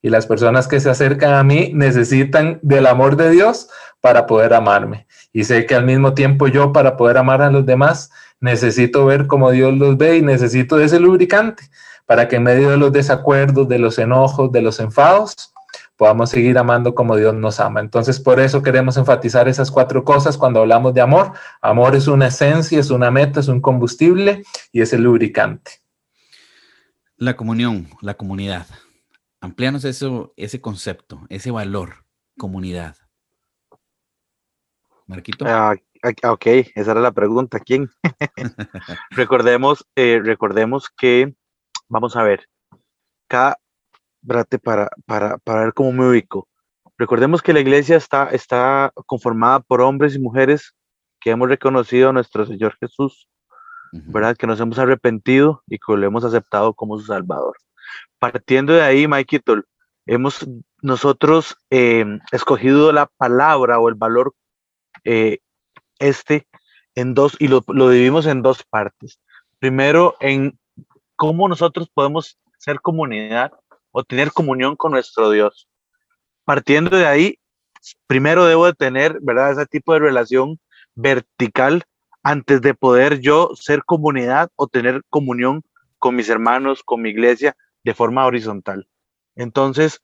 [0.00, 3.68] y las personas que se acercan a mí necesitan del amor de Dios
[4.00, 5.06] para poder amarme.
[5.32, 9.26] Y sé que al mismo tiempo yo para poder amar a los demás necesito ver
[9.26, 11.64] cómo Dios los ve y necesito ese lubricante
[12.06, 15.52] para que en medio de los desacuerdos, de los enojos, de los enfados,
[15.96, 17.80] podamos seguir amando como Dios nos ama.
[17.80, 21.32] Entonces, por eso queremos enfatizar esas cuatro cosas cuando hablamos de amor.
[21.60, 24.42] Amor es una esencia, es una meta, es un combustible
[24.72, 25.80] y es el lubricante.
[27.16, 28.66] La comunión, la comunidad.
[29.40, 32.04] Amplianos eso, ese concepto, ese valor,
[32.36, 32.96] comunidad.
[35.12, 35.44] Marquito.
[35.46, 35.74] Ah,
[36.24, 37.60] ok, esa era la pregunta.
[37.60, 37.90] ¿Quién?
[39.10, 41.34] recordemos, eh, recordemos que,
[41.88, 42.48] vamos a ver,
[43.28, 43.58] cada,
[44.26, 46.48] para, para, para ver cómo me ubico.
[46.98, 50.74] Recordemos que la iglesia está, está conformada por hombres y mujeres
[51.20, 53.28] que hemos reconocido a nuestro Señor Jesús,
[53.92, 54.36] ¿verdad?
[54.36, 57.56] Que nos hemos arrepentido y que lo hemos aceptado como su Salvador.
[58.18, 59.42] Partiendo de ahí, Mike
[60.06, 60.46] hemos
[60.80, 64.34] nosotros eh, escogido la palabra o el valor
[65.04, 65.38] eh,
[65.98, 66.46] este
[66.94, 69.20] en dos, y lo, lo dividimos en dos partes.
[69.58, 70.58] Primero, en
[71.16, 73.52] cómo nosotros podemos ser comunidad
[73.90, 75.68] o tener comunión con nuestro Dios.
[76.44, 77.38] Partiendo de ahí,
[78.06, 79.52] primero debo de tener, ¿verdad?
[79.52, 80.58] Ese tipo de relación
[80.94, 81.84] vertical
[82.22, 85.62] antes de poder yo ser comunidad o tener comunión
[85.98, 88.88] con mis hermanos, con mi iglesia, de forma horizontal.
[89.34, 90.00] Entonces,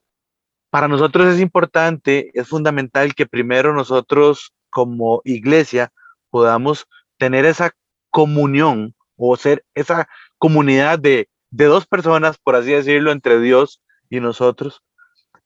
[0.70, 5.92] para nosotros es importante, es fundamental que primero nosotros como iglesia
[6.30, 6.86] podamos
[7.18, 7.72] tener esa
[8.10, 14.82] comunión o ser esa comunidad de, dos personas, por así decirlo, entre Dios y nosotros,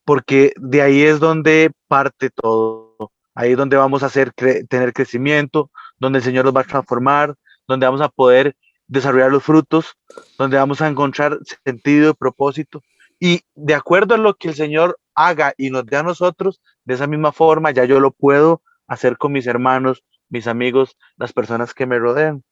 [0.04, 2.96] porque de ahí es donde parte todo.
[3.34, 7.34] Ahí es donde vamos a hacer tener crecimiento, donde el Señor nos va a transformar,
[7.66, 8.54] donde vamos a poder
[8.88, 9.94] desarrollar los frutos,
[10.36, 12.82] donde vamos a encontrar sentido y propósito.
[13.18, 16.94] Y de acuerdo a lo que el Señor haga y nos dé a nosotros, de
[16.94, 18.60] esa misma forma ya yo lo puedo
[18.92, 22.42] hacer con mis hermanos, mis amigos, las personas que me rodean.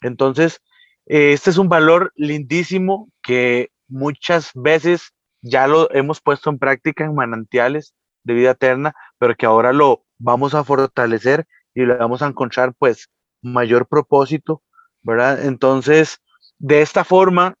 [0.00, 0.60] Entonces,
[1.06, 7.04] eh, este es un valor lindísimo que muchas veces ya lo hemos puesto en práctica
[7.04, 12.22] en manantiales de vida eterna, pero que ahora lo vamos a fortalecer y le vamos
[12.22, 13.08] a encontrar pues
[13.42, 14.62] mayor propósito,
[15.02, 15.44] ¿verdad?
[15.44, 16.20] Entonces,
[16.58, 17.56] de esta forma,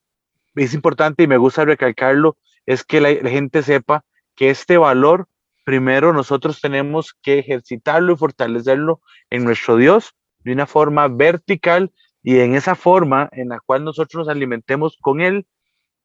[0.54, 5.28] es importante y me gusta recalcarlo, es que la gente sepa que este valor
[5.64, 9.00] primero nosotros tenemos que ejercitarlo y fortalecerlo
[9.30, 14.26] en nuestro Dios de una forma vertical y en esa forma en la cual nosotros
[14.26, 15.46] nos alimentemos con Él,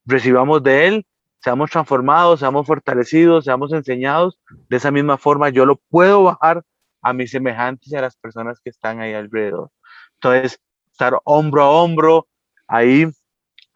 [0.06, 1.06] recibamos de Él
[1.42, 4.38] seamos transformados, seamos fortalecidos, seamos enseñados.
[4.68, 6.64] De esa misma forma yo lo puedo bajar
[7.02, 9.70] a mis semejantes y a las personas que están ahí alrededor.
[10.14, 10.60] Entonces,
[10.92, 12.28] estar hombro a hombro,
[12.68, 13.06] ahí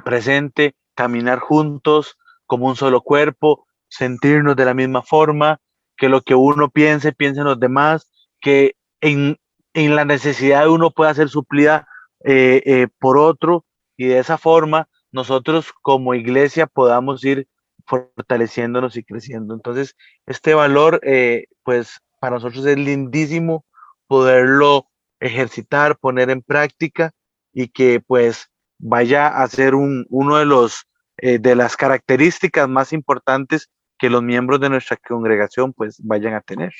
[0.04, 5.60] presente, caminar juntos como un solo cuerpo, sentirnos de la misma forma,
[5.96, 9.38] que lo que uno piense, piensen los demás, que en,
[9.74, 11.88] la necesidad de uno pueda ser suplida
[12.24, 13.64] eh, eh, por otro
[13.96, 17.48] y de esa forma nosotros como iglesia podamos ir
[17.86, 19.54] fortaleciéndonos y creciendo.
[19.54, 19.94] Entonces,
[20.26, 23.64] este valor, eh, pues para nosotros es lindísimo
[24.06, 24.88] poderlo
[25.20, 27.12] ejercitar, poner en práctica
[27.52, 33.70] y que pues vaya a ser un, uno de los de las características más importantes
[33.98, 36.72] que los miembros de nuestra congregación pues vayan a tener.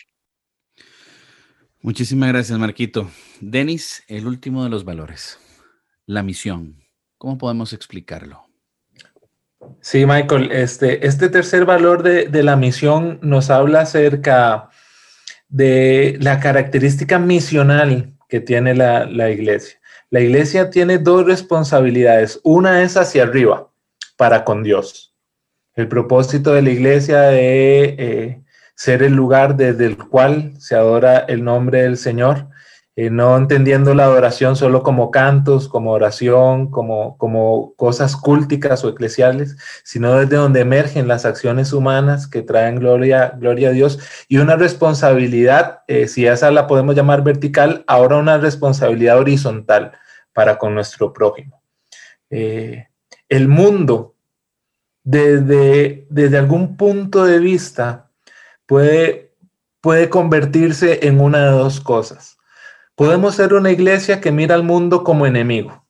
[1.80, 3.10] Muchísimas gracias, Marquito.
[3.40, 5.38] Denis, el último de los valores,
[6.06, 6.82] la misión.
[7.18, 8.42] ¿Cómo podemos explicarlo?
[9.80, 14.70] Sí, Michael, este, este tercer valor de, de la misión nos habla acerca
[15.48, 19.78] de la característica misional que tiene la, la iglesia.
[20.10, 22.40] La iglesia tiene dos responsabilidades.
[22.44, 23.70] Una es hacia arriba,
[24.16, 25.13] para con Dios
[25.76, 28.42] el propósito de la iglesia de eh,
[28.74, 32.48] ser el lugar desde el cual se adora el nombre del Señor,
[32.96, 38.88] eh, no entendiendo la adoración solo como cantos, como oración, como, como cosas cúlticas o
[38.88, 44.38] eclesiales, sino desde donde emergen las acciones humanas que traen gloria, gloria a Dios y
[44.38, 49.92] una responsabilidad, eh, si esa la podemos llamar vertical, ahora una responsabilidad horizontal
[50.32, 51.62] para con nuestro prójimo.
[52.30, 54.13] el mundo
[55.04, 58.10] desde, desde algún punto de vista
[58.66, 59.34] puede,
[59.80, 62.38] puede convertirse en una de dos cosas.
[62.96, 65.84] Podemos ser una iglesia que mira al mundo como enemigo,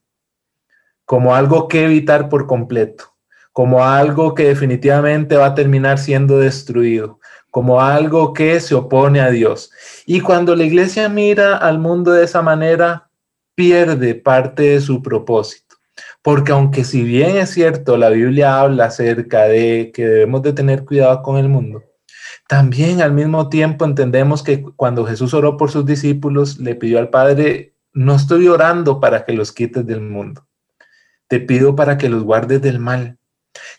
[1.05, 3.15] como algo que evitar por completo,
[3.53, 9.31] como algo que definitivamente va a terminar siendo destruido, como algo que se opone a
[9.31, 9.71] Dios.
[10.07, 13.11] Y cuando la iglesia mira al mundo de esa manera,
[13.55, 15.64] pierde parte de su propósito.
[16.23, 20.85] Porque aunque si bien es cierto, la Biblia habla acerca de que debemos de tener
[20.85, 21.83] cuidado con el mundo,
[22.49, 27.11] también al mismo tiempo entendemos que cuando Jesús oró por sus discípulos, le pidió al
[27.11, 30.47] Padre, no estoy orando para que los quites del mundo,
[31.29, 33.19] te pido para que los guardes del mal.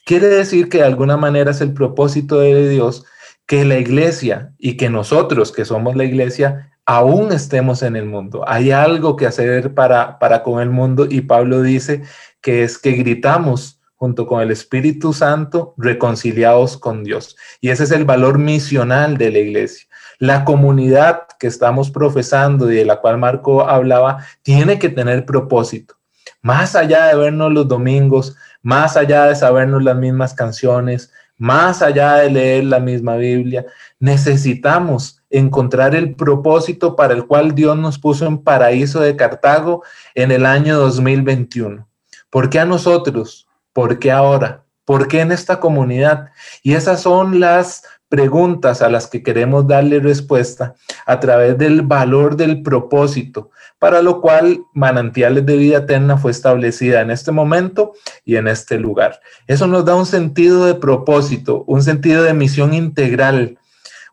[0.06, 3.06] Quiere decir que de alguna manera es el propósito de Dios
[3.46, 8.44] que la iglesia y que nosotros que somos la iglesia aún estemos en el mundo.
[8.48, 12.04] Hay algo que hacer para, para con el mundo y Pablo dice
[12.42, 17.36] que es que gritamos junto con el Espíritu Santo reconciliados con Dios.
[17.62, 19.88] Y ese es el valor misional de la iglesia.
[20.20, 25.96] La comunidad que estamos profesando y de la cual Marco hablaba tiene que tener propósito.
[26.42, 32.16] Más allá de vernos los domingos, más allá de sabernos las mismas canciones, más allá
[32.16, 33.66] de leer la misma Biblia,
[34.00, 40.32] necesitamos encontrar el propósito para el cual Dios nos puso en paraíso de Cartago en
[40.32, 41.88] el año 2021.
[42.30, 43.48] ¿Por qué a nosotros?
[43.74, 44.64] ¿Por qué ahora?
[44.86, 46.30] ¿Por qué en esta comunidad?
[46.62, 52.36] Y esas son las preguntas a las que queremos darle respuesta a través del valor
[52.36, 58.36] del propósito, para lo cual Manantiales de Vida Eterna fue establecida en este momento y
[58.36, 59.20] en este lugar.
[59.48, 63.58] Eso nos da un sentido de propósito, un sentido de misión integral,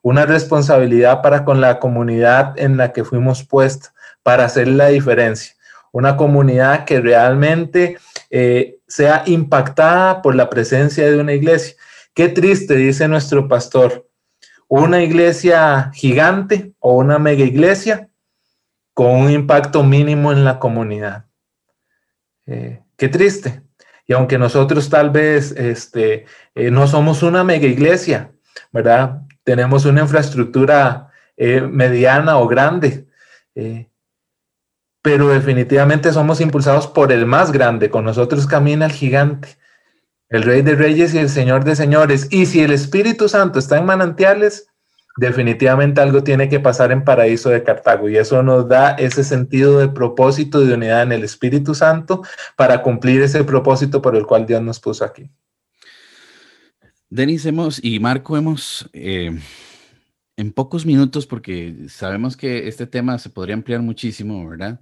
[0.02, 5.54] una responsabilidad para con la comunidad en la que fuimos puestos para hacer la diferencia.
[5.92, 7.98] Una comunidad que realmente
[8.30, 11.76] eh, sea impactada por la presencia de una iglesia.
[12.14, 14.06] Qué triste, dice nuestro pastor,
[14.68, 18.10] una iglesia gigante o una mega iglesia
[18.92, 21.24] con un impacto mínimo en la comunidad.
[22.46, 23.62] Eh, qué triste.
[24.06, 28.32] Y aunque nosotros tal vez este, eh, no somos una mega iglesia,
[28.72, 29.22] ¿verdad?
[29.42, 33.06] tenemos una infraestructura eh, mediana o grande,
[35.02, 39.56] pero definitivamente somos impulsados por el más grande, con nosotros camina el gigante,
[40.32, 42.26] el rey de reyes y el señor de señores.
[42.30, 44.66] Y si el Espíritu Santo está en manantiales,
[45.16, 49.78] definitivamente algo tiene que pasar en Paraíso de Cartago y eso nos da ese sentido
[49.78, 52.22] de propósito de unidad en el Espíritu Santo
[52.56, 55.30] para cumplir ese propósito por el cual Dios nos puso aquí.
[57.10, 59.38] Denis hemos, y Marco hemos, eh,
[60.38, 64.80] en pocos minutos, porque sabemos que este tema se podría ampliar muchísimo, ¿verdad?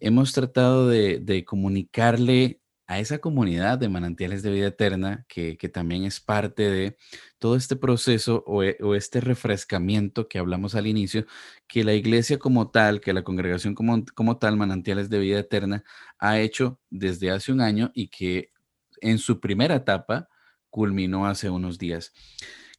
[0.00, 6.20] Hemos tratado de, comunicarle a esa comunidad de manantiales de vida eterna, que, también es
[6.20, 6.96] parte de
[7.38, 11.26] todo este proceso o, o, este refrescamiento que hablamos al inicio,
[11.66, 15.84] que la iglesia como tal, que la congregación como, como tal, manantiales de vida eterna,
[16.18, 18.52] ha hecho desde hace un año y que
[19.00, 20.28] en su primera etapa
[20.70, 22.12] culminó hace unos días.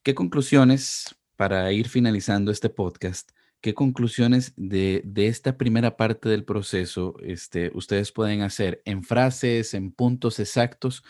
[0.03, 3.31] ¿Qué conclusiones, para ir finalizando este podcast,
[3.65, 9.91] qué conclusiones de, esta primera parte del proceso este, ustedes pueden hacer en frases, en
[9.91, 11.03] puntos exactos?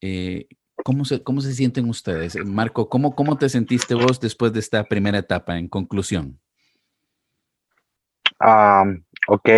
[0.00, 0.46] Eh,
[0.84, 2.36] ¿cómo, se, ¿Cómo se sienten ustedes?
[2.46, 6.38] Marco, ¿cómo, ¿cómo te sentiste vos después de esta primera etapa en conclusión?
[9.26, 9.48] ok,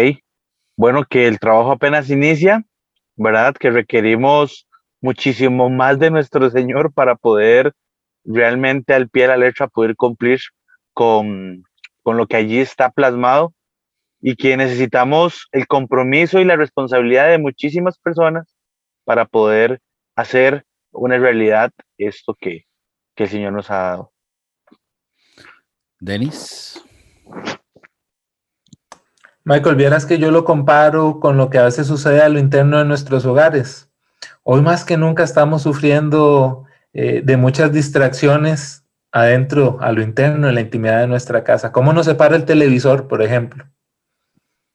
[0.74, 2.64] bueno, que el trabajo apenas inicia,
[3.14, 3.54] ¿verdad?
[3.56, 4.66] Que requerimos
[5.02, 7.74] muchísimo más de nuestro Señor para poder
[8.24, 10.40] realmente al pie de la letra poder cumplir
[10.94, 11.67] con,
[12.08, 13.52] con lo que allí está plasmado
[14.18, 18.56] y que necesitamos el compromiso y la responsabilidad de muchísimas personas
[19.04, 19.82] para poder
[20.16, 22.64] hacer una realidad esto que,
[23.14, 24.12] que el Señor nos ha dado.
[26.00, 26.82] Denis.
[29.44, 32.78] Michael, vieras que yo lo comparo con lo que a veces sucede a lo interno
[32.78, 33.90] de nuestros hogares.
[34.44, 40.54] Hoy más que nunca estamos sufriendo eh, de muchas distracciones adentro, a lo interno, en
[40.54, 41.72] la intimidad de nuestra casa.
[41.72, 43.66] ¿Cómo nos separa el televisor, por ejemplo?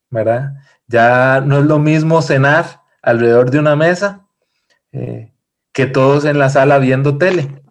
[0.10, 0.54] ¿Verdad?
[0.88, 4.28] Ya no es lo mismo cenar alrededor de una mesa
[4.92, 5.34] eh,
[5.72, 7.64] que todos en la sala viendo tele.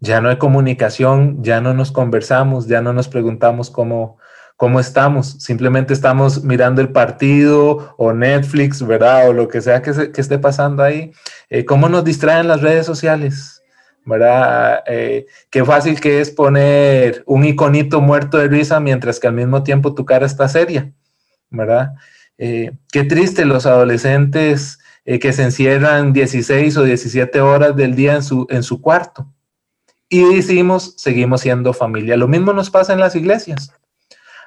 [0.00, 4.18] Ya no hay comunicación, ya no nos conversamos, ya no nos preguntamos cómo,
[4.56, 5.36] cómo estamos.
[5.40, 9.28] Simplemente estamos mirando el partido o Netflix, ¿verdad?
[9.28, 11.12] O lo que sea que, esté pasando ahí.
[11.50, 13.57] Eh, ¿Cómo nos distraen las redes sociales?
[14.08, 14.82] ¿Verdad?
[14.86, 19.62] Eh, qué fácil que es poner un iconito muerto de risa mientras que al mismo
[19.62, 20.90] tiempo tu cara está seria,
[21.50, 21.92] ¿verdad?
[22.38, 28.22] Eh, qué triste los adolescentes que se encierran 16 o 17 horas del día en
[28.22, 29.26] su, en su cuarto.
[30.10, 32.16] Y decimos, seguimos siendo familia.
[32.16, 33.72] Lo mismo nos pasa en las iglesias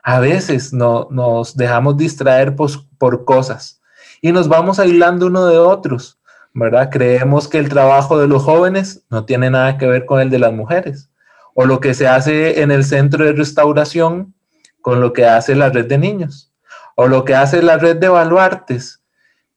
[0.04, 3.82] a veces no, nos dejamos distraer por, cosas
[4.22, 6.20] y nos vamos aislando uno de otros,
[6.54, 6.90] ¿verdad?
[6.92, 10.40] Creemos que el trabajo de los jóvenes no tiene nada que ver con el de
[10.40, 11.10] las mujeres,
[11.54, 14.34] o lo que se hace en el centro de restauración
[14.82, 16.52] con lo que hace la red de niños,
[16.96, 19.02] o lo que hace la red de baluartes,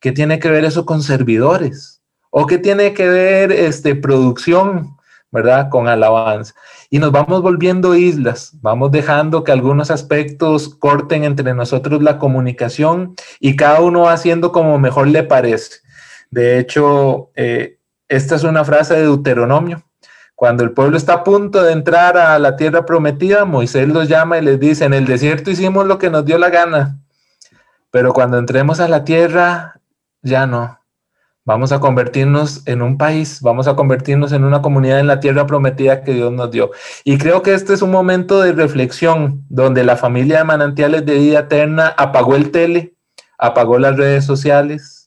[0.00, 2.02] ¿qué tiene que ver eso con servidores?
[2.30, 4.94] ¿O qué tiene que ver este, producción
[5.34, 5.68] ¿verdad?
[5.68, 6.54] Con alabanza.
[6.90, 13.16] Y nos vamos volviendo islas, vamos dejando que algunos aspectos corten entre nosotros la comunicación
[13.40, 15.78] y cada uno haciendo como mejor le parece.
[16.34, 17.78] De hecho, eh,
[18.08, 19.84] esta es una frase de Deuteronomio.
[20.34, 24.38] Cuando el pueblo está a punto de entrar a la tierra prometida, Moisés los llama
[24.38, 26.98] y les dice, en el desierto hicimos lo que nos dio la gana,
[27.92, 29.80] pero cuando entremos a la tierra,
[30.22, 30.80] ya no
[31.44, 35.46] Vamos a convertirnos en un país, vamos a convertirnos en una comunidad en la tierra
[35.46, 36.70] prometida que Dios nos dio.
[37.04, 41.16] Y creo que este es un momento de reflexión donde la familia de manantiales de
[41.16, 42.94] vida eterna apagó el tele,
[43.38, 45.03] apagó las redes sociales,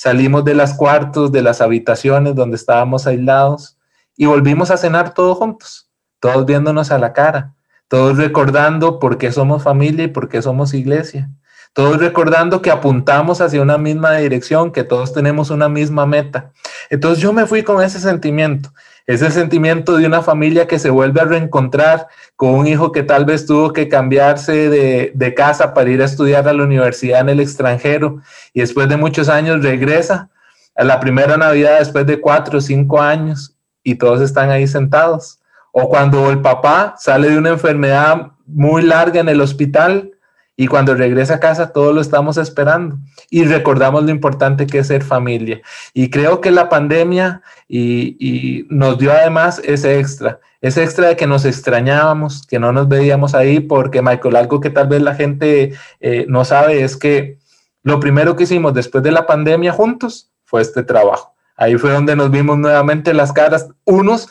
[0.00, 3.76] salimos de las cuartos, de las habitaciones donde estábamos aislados
[4.16, 5.90] y volvimos a cenar todos juntos,
[6.20, 7.54] todos viéndonos a la cara,
[7.86, 11.28] todos recordando por qué somos familia y por qué somos iglesia
[11.72, 16.50] todos recordando que apuntamos hacia una misma dirección, que todos tenemos una misma meta.
[16.88, 18.72] Entonces yo me fui con ese sentimiento,
[19.06, 23.24] ese sentimiento de una familia que se vuelve a reencontrar con un hijo que tal
[23.24, 27.40] vez tuvo que cambiarse de, casa para ir a estudiar a la universidad en el
[27.40, 28.20] extranjero
[28.52, 30.28] y después de muchos años regresa
[30.76, 35.38] a la primera Navidad después de cuatro o cinco años y todos están ahí sentados.
[35.72, 40.10] O cuando el papá sale de una enfermedad muy larga en el hospital
[40.56, 42.98] y cuando regresa a casa, todos lo estamos esperando
[43.30, 45.62] y recordamos lo importante que es ser familia.
[45.94, 51.26] Y creo que la pandemia y, nos dio además ese extra, ese extra de que
[51.26, 55.72] nos extrañábamos, que no nos veíamos ahí, porque Michael, algo que tal vez la gente
[56.00, 57.38] eh, no sabe es que
[57.82, 61.34] lo primero que hicimos después de la pandemia juntos fue este trabajo.
[61.56, 64.28] Ahí fue donde nos vimos nuevamente las caras, unos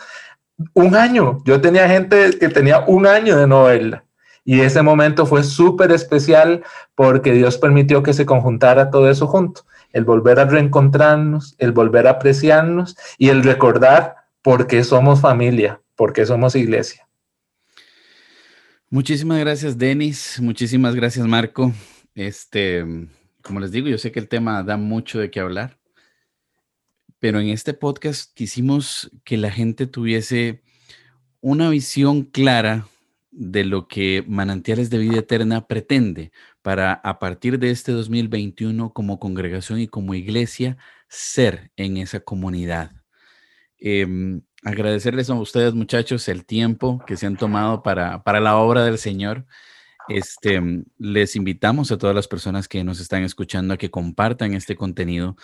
[0.73, 1.39] un año.
[1.45, 4.03] Yo tenía gente que tenía un año de no verla
[4.45, 6.63] y ese momento fue súper especial
[6.95, 9.65] porque Dios permitió que se conjuntara todo eso junto.
[9.91, 15.81] El volver a reencontrarnos, el volver a apreciarnos y el recordar por qué somos familia,
[15.95, 17.07] por qué somos iglesia.
[18.89, 20.39] Muchísimas gracias, Denis.
[20.41, 21.71] Muchísimas gracias, Marco.
[22.15, 22.83] Este,
[23.43, 25.77] como les digo, yo sé que el tema da mucho de qué hablar,
[27.19, 30.63] pero en este podcast quisimos que la gente tuviese
[31.41, 32.87] una visión clara
[33.31, 39.19] de lo que Manantiales de Vida Eterna pretende para a partir de este 2021 como
[39.19, 40.77] congregación y como iglesia
[41.07, 42.91] ser en esa comunidad.
[43.77, 48.83] Em, agradecerles a ustedes muchachos el tiempo que se han tomado para, para la obra
[48.83, 49.45] del Señor.
[50.09, 50.61] Este,
[50.97, 55.37] les invitamos a todas las personas que nos están escuchando a que compartan este contenido,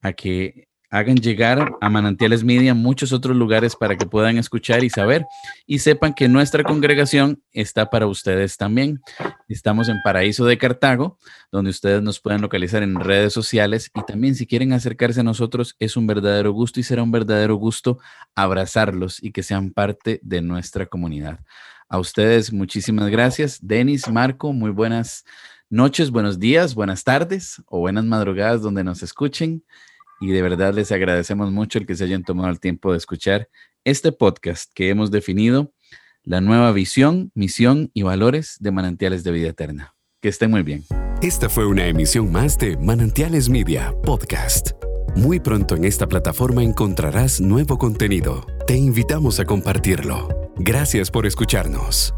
[0.00, 4.90] a que hagan llegar a Manantiales Media muchos otros lugares para que puedan escuchar y
[4.90, 5.24] saber
[5.66, 9.00] y sepan que nuestra congregación está para ustedes también.
[9.48, 11.16] Estamos en Paraíso de Cartago,
[11.50, 15.76] donde ustedes nos pueden localizar en redes sociales y también si quieren acercarse a nosotros
[15.78, 17.98] es un verdadero gusto y será un verdadero gusto
[18.34, 21.40] abrazarlos y que sean parte de nuestra comunidad.
[21.88, 23.58] A ustedes muchísimas gracias.
[23.62, 25.24] Denis, Marco, muy buenas
[25.70, 29.64] noches, buenos días, buenas tardes o buenas madrugadas donde nos escuchen
[30.22, 33.48] y de verdad les agradecemos mucho el que se hayan tomado el tiempo de escuchar
[33.84, 35.72] este podcast que hemos definido
[36.22, 39.94] la nueva visión, misión y valores de Manantiales de Vida Eterna.
[40.20, 40.84] Que estén muy bien.
[41.20, 44.70] Esta fue una emisión más de Manantiales Media Podcast.
[45.16, 48.46] Muy pronto en esta plataforma encontrarás nuevo contenido.
[48.66, 50.28] Te invitamos a compartirlo.
[50.56, 52.14] Gracias por escucharnos.